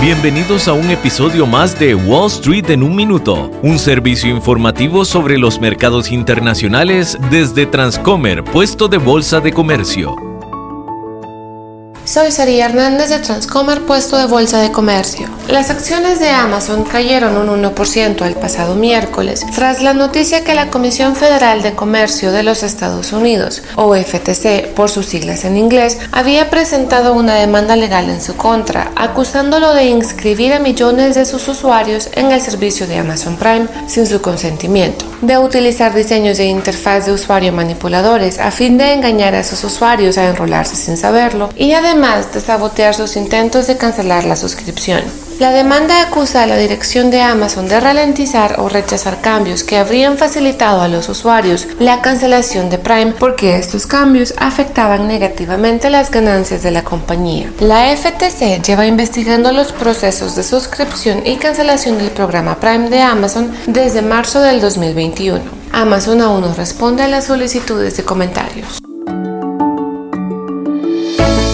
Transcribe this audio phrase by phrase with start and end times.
[0.00, 5.38] Bienvenidos a un episodio más de Wall Street en un minuto, un servicio informativo sobre
[5.38, 10.25] los mercados internacionales desde Transcomer, puesto de bolsa de comercio.
[12.06, 15.26] Soy Sari Hernández de Transcomer, puesto de Bolsa de Comercio.
[15.48, 20.70] Las acciones de Amazon cayeron un 1% el pasado miércoles tras la noticia que la
[20.70, 25.98] Comisión Federal de Comercio de los Estados Unidos, o FTC por sus siglas en inglés,
[26.12, 31.48] había presentado una demanda legal en su contra, acusándolo de inscribir a millones de sus
[31.48, 37.06] usuarios en el servicio de Amazon Prime sin su consentimiento, de utilizar diseños de interfaz
[37.06, 41.72] de usuario manipuladores a fin de engañar a sus usuarios a enrolarse sin saberlo y
[41.72, 45.00] además además de sabotear sus intentos de cancelar la suscripción.
[45.38, 50.18] La demanda acusa a la dirección de Amazon de ralentizar o rechazar cambios que habrían
[50.18, 56.62] facilitado a los usuarios la cancelación de Prime porque estos cambios afectaban negativamente las ganancias
[56.62, 57.50] de la compañía.
[57.60, 63.54] La FTC lleva investigando los procesos de suscripción y cancelación del programa Prime de Amazon
[63.66, 65.40] desde marzo del 2021.
[65.72, 68.85] Amazon aún no responde a las solicitudes de comentarios.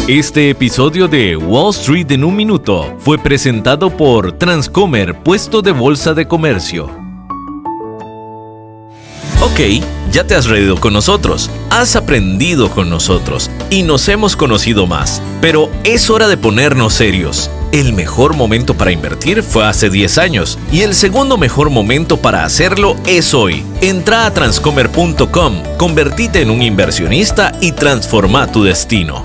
[0.08, 6.12] Este episodio de Wall Street en un minuto fue presentado por Transcomer, puesto de bolsa
[6.12, 6.90] de comercio.
[9.40, 9.60] Ok,
[10.10, 15.22] ya te has reído con nosotros, has aprendido con nosotros y nos hemos conocido más,
[15.40, 17.48] pero es hora de ponernos serios.
[17.70, 22.44] El mejor momento para invertir fue hace 10 años y el segundo mejor momento para
[22.44, 23.62] hacerlo es hoy.
[23.80, 29.24] Entra a transcomer.com, convertite en un inversionista y transforma tu destino.